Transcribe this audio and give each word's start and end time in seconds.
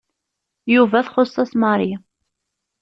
Yuba 0.73 0.99
txuṣṣ-as 1.05 1.51
Mary. 1.61 1.91